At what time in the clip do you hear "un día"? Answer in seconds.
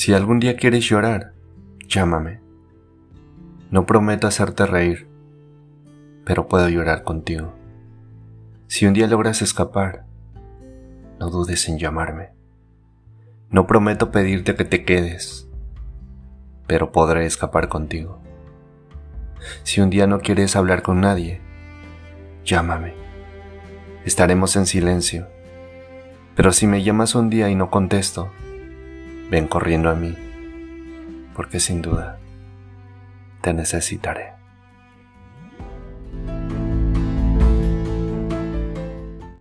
8.86-9.06, 19.82-20.06, 27.14-27.50